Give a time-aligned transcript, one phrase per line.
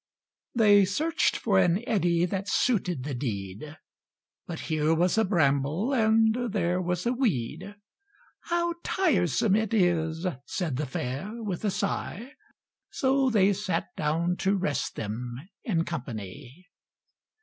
[0.55, 3.77] They searched for an eddy that suited the deed,
[4.47, 7.75] But here was a bramble and there was a weed;
[8.45, 12.31] "How tiresome it is!" said the fair, with a sigh;
[12.89, 16.65] So they sat down to rest them in company.